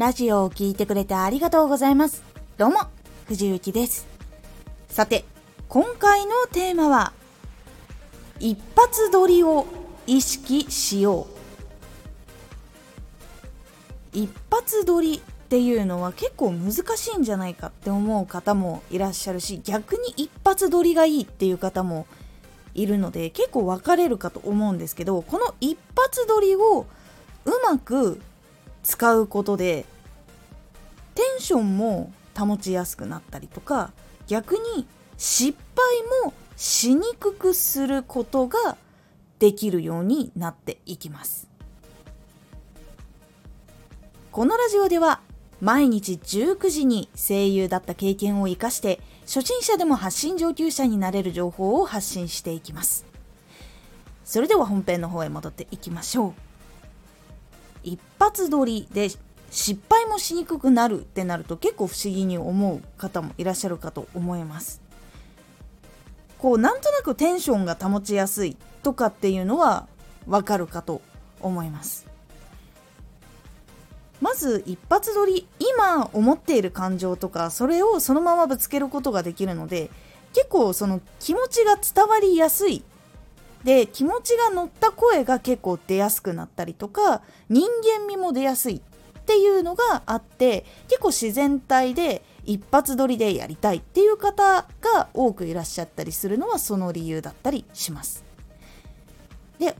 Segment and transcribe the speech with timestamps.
[0.00, 2.22] ラジオを聴いてくれてありがとうございます。
[2.56, 2.78] どうも、
[3.26, 4.06] 藤幸です。
[4.88, 5.26] さて、
[5.68, 7.12] 今回のテーマは、
[8.38, 9.66] 一発撮りを
[10.06, 11.26] 意識しよ
[14.14, 14.16] う。
[14.16, 15.20] 一発撮りっ
[15.50, 22.06] ていうのは結構難しいんじゃないかって思う方もいらっしゃるし、逆に一発撮りがいいっていう方も
[22.72, 26.86] いるので、結構分かれるかと思うんですけど、この一発撮りを
[27.44, 28.22] うまく
[28.82, 29.84] 使うことで
[31.14, 33.92] テンションも保ちやすくなったりとか
[34.26, 34.86] 逆に
[35.18, 38.76] 失敗もしにくくすることが
[39.38, 41.48] できるようになっていきます。
[44.30, 45.20] このラジオでは
[45.60, 53.04] 毎日19時に声優だった経験を生かして初心者でも発信上級者になれる情報を発信していきます。
[54.24, 56.49] それでは本編の方へ戻っていきましょう。
[57.82, 59.08] 一発撮りで
[59.50, 64.80] 失敗もしにくくなるってなると結構不思議に思う方もいらっしゃるかと思います。
[66.38, 69.86] こうなんとなくテンションが保ちやすいとかっていうのは
[70.26, 71.02] わかるかと
[71.40, 72.06] 思います。
[74.20, 79.90] まず一発撮り今思っている感情とかそれをそのままぶつけることができるので
[80.34, 82.84] 結構その気持ちが伝わりやすい
[83.64, 98.24] で気持ちが乗った声が結構出やすくなったりとか人間味も出やすいっていうのがあって結構自然体で一発撮りでやりたいっていう方が多くいらっしゃったりするのはその理由だったりします。
[99.58, 99.76] で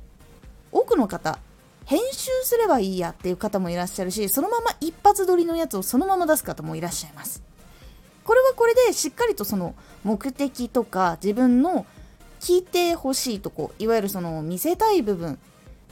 [0.70, 1.38] 多くの方
[1.86, 7.42] 編集すればいいやっていう方もいらっしゃるしそのまま一発撮りのやつをそのまま出す方もいらっしゃいます。
[8.22, 11.86] これはこれでしっかりとその目的とか自分の
[12.40, 15.38] 聞いてほしいとこいわゆるその見せたい部分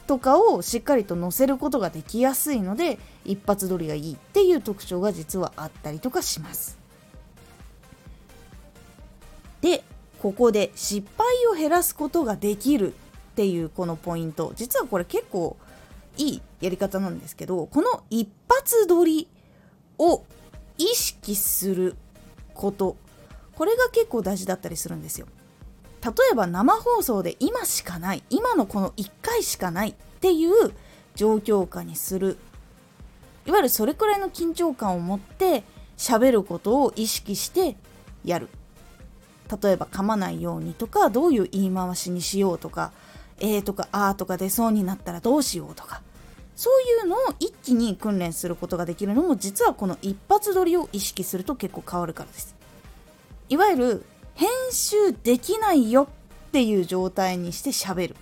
[0.07, 6.79] とかをしっかりと載せることができやすいので一発撮りがいいっていう特徴が実はあったりとかします。
[9.61, 9.83] で
[10.19, 12.95] ここで失敗を減らすことができるっ
[13.35, 14.51] ていうこのポイント。
[14.55, 15.55] 実はこれ結構
[16.17, 19.27] いいやり方なんですけどこの一発撮り
[19.99, 20.23] を
[20.79, 21.95] 意識する
[22.55, 22.95] こと。
[23.53, 25.27] これが結構大事だったりするんですよ。
[26.03, 30.73] 例えば生放送で今しかない今のこの1回しかないっていう
[31.15, 32.37] 状況下にする。
[33.45, 35.63] いわゆるそれくらいの緊張感を持って
[35.97, 37.75] 喋ることを意識して
[38.23, 38.47] やる。
[39.61, 42.91] 例えば噛まないようにとかどういう言い回しにしようとか
[43.39, 46.01] えーとかあーとか出そうになったらどうしようとか。
[46.55, 52.53] そういうのを一気に訓練することができるのも実はこの一発撮りを意識すると結構変わるからです。
[53.47, 54.05] いわゆる
[54.35, 56.03] 編集できないよ
[56.47, 58.15] っていう状態にして喋る。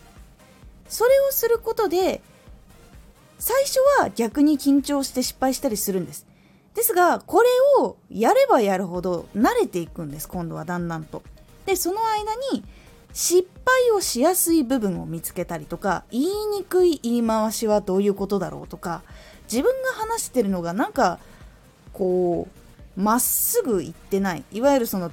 [0.90, 2.22] それをすることで
[3.40, 6.26] 最初は逆に緊張して失敗したりするんです。
[6.74, 11.24] ですがこれをやればやるほど慣れていくんです今度はだんだんと。
[11.66, 12.64] でその間に
[13.14, 16.26] 失敗をしやすい部分を見つけたりとか言い
[16.56, 19.02] にくい言い回しはどういうことだろうとか
[19.52, 21.20] 自分が話してるのがなんか
[21.94, 22.48] こ
[22.96, 24.44] うまっすぐ言ってない。
[24.52, 25.12] いわゆるその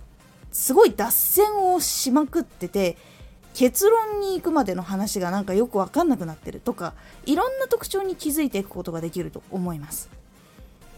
[0.55, 2.97] すごい脱線をしまくってて
[3.55, 6.95] 結論に行くまでの話がなんかよく分かんなくなってるとか
[7.27, 10.09] いろんな特徴に気づいていくことができると思います。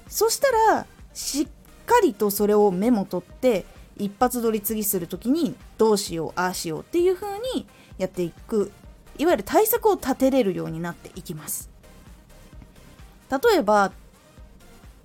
[0.09, 1.47] そしたらしっ
[1.87, 3.65] かりとそれをメモ取って
[3.97, 8.71] 一発撮り次する時にどうしようああしようっていう風にやっていく
[9.17, 11.71] いわゆる対策を立てれるようになっていきます。
[13.31, 13.93] 例えば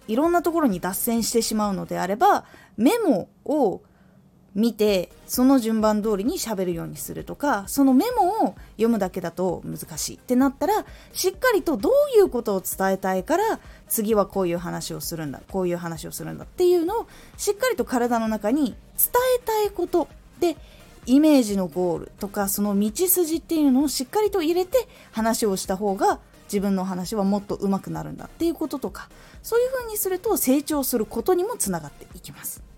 [0.09, 2.43] いろんなところに脱線してしまうのであれば
[2.75, 3.81] メモを
[4.53, 17.07] 見てその順番通りに喋るようにするとかそのメモを読むだけだと難しいってなったらしっかりとどういうことを伝えたいから次はこういう話をするんだこういう話をするんだっていうのを
[17.37, 18.75] しっかりと体の中に伝
[19.37, 20.57] えたいことで
[21.05, 29.09] イメージのゴールとかその道筋っていうのをしっかりと入れて話をした方が自分の話はもっと上手くなるんだっていうこととか
[29.41, 32.70] そういう風にすると成長することにもつながっていきます。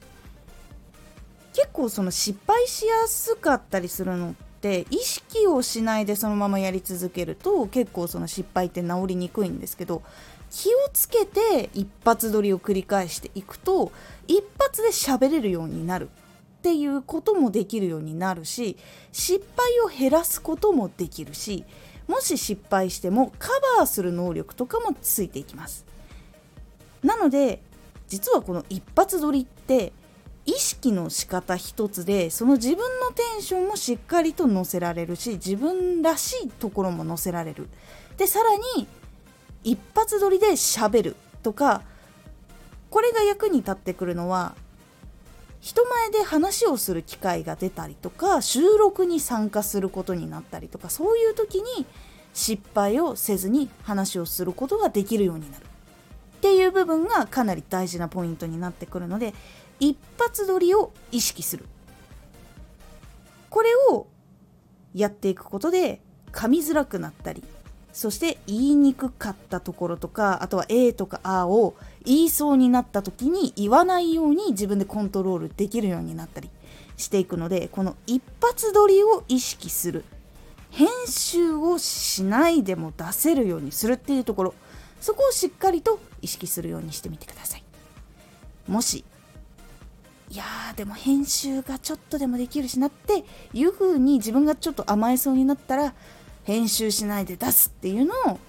[1.53, 10.01] 結構その失敗しやすかったりするのって意識をしないでそのままやり続けると結構その失敗って治りにくいんですけど
[10.49, 13.91] 気をつけて一発撮りを繰り返していくと
[14.27, 16.09] 一発で喋れるようになる
[16.59, 18.77] っていうこともできるようになるし
[19.11, 21.65] 失敗を減らすこともできるし
[22.07, 25.85] もし失敗してもカバーする能力とかもついていきます。
[27.03, 27.61] なので
[28.07, 29.91] 実はこの一発撮りって
[30.45, 37.69] 意識の仕方一つでその自分のテンションもしっかりと乗せられるし自分らしいところも乗せられる。
[38.17, 38.87] でさらに
[39.63, 41.81] 一発撮りで喋るとか
[42.89, 44.55] これが役に立ってくるのは
[45.61, 51.85] 人前で話をする機会が出たりとか収録に参加することになったりとかそういう時に
[52.33, 55.63] 失敗をせずに話をすることができるようになる。
[55.63, 59.33] っていう部分がかなり大事なポイントになってくるので
[59.83, 61.65] 一発撮りを意識する。
[63.49, 64.07] これを
[64.93, 65.99] やっていくことで
[66.31, 67.43] 噛みづらくなったり
[67.91, 71.75] そして言いにくかったところとかあとは A とか A を
[72.05, 76.49] 言いそうになった時に言わないように自分でコントロールできるようになったり
[76.97, 80.05] していくのでこの一発撮りを意識する。
[80.71, 84.55] 編集をしないでも出せるようにするっていうところ。
[84.99, 87.63] そこをしっかりと意識するようにしてみてください。
[88.67, 89.05] もし
[90.33, 95.93] いやーでも編集がちょっとでもできるしなっていう風に自分がちょっと甘えそうになったら
[96.43, 98.39] 編集しないで出すっていうのを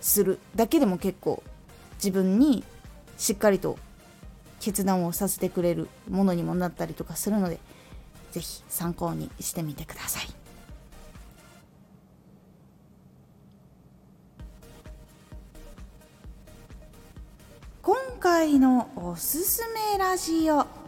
[0.00, 1.42] するだけでも結構
[1.96, 2.64] 自分に
[3.18, 3.78] しっかりと
[4.60, 7.58] 決断をさせてくれるものにもなったりとかするので
[8.32, 10.28] 是非参考にしてみてください。
[17.82, 19.62] 今回のおすす
[19.92, 20.85] めラジオ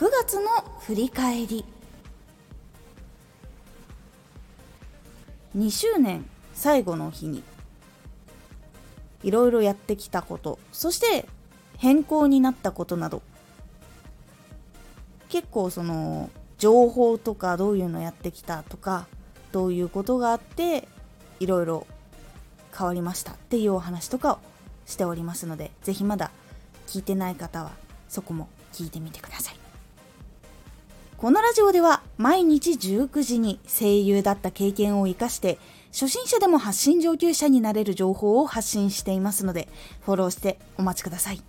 [0.00, 0.48] 9月の
[0.80, 1.62] 振り返り。
[5.54, 6.24] 2周年
[6.54, 7.42] 最後の日に。
[9.22, 10.58] いろいろやってきたこと。
[10.72, 11.28] そして
[11.76, 13.20] 変更になったことなど。
[15.28, 19.06] 結構その情報とかどういうのやってきたとか
[19.52, 20.88] どういうことがあって
[21.40, 21.86] いろいろ
[22.74, 23.32] 変わりました。
[23.32, 24.38] っていうお話とかを
[24.86, 26.30] しておりますので是非まだ
[26.86, 27.72] 聞いてない方は
[28.08, 29.59] そこも聞いてみてください。
[31.20, 35.58] このラジオでは毎日19時に声優だった経験を活かして
[35.92, 39.68] 初心者でも発信上級者になれる情報を発信していますので
[40.00, 41.42] フォローしてお待ちください。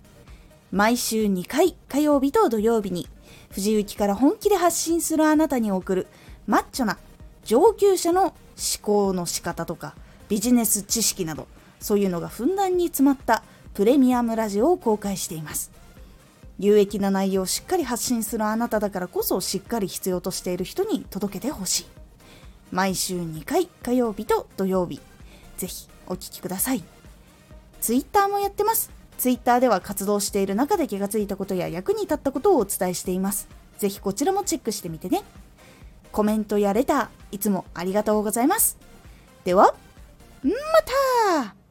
[0.72, 3.08] 毎週2回火曜日と土曜日に
[3.50, 6.06] 藤雪から本気で発信するあなたに送る
[6.46, 6.98] マッチョな
[7.46, 8.34] 上級者の思
[8.82, 9.94] 考の仕方とか
[10.28, 11.48] ビジネス知識など
[11.80, 13.42] そういうのがふんだんに詰まった
[13.72, 15.81] プレミアムラジオを公開しています。
[16.62, 21.86] 有益な内容をしっかり発信するあなただからこそしっかり必要としている人に届けてほしい。
[22.70, 25.00] 毎週2回火曜日と土曜日。
[25.56, 26.84] ぜひお聴きください。
[27.80, 28.92] Twitter もやってます。
[29.18, 33.48] Twitter では活動している中で気がついたことや役に立ったことをお伝えしています。
[33.78, 35.24] ぜひこちらもチェックしてみてね。
[36.12, 38.78] コメントやレターいつもありがとうございます。
[39.44, 39.74] では
[40.44, 40.52] ま
[41.42, 41.61] た!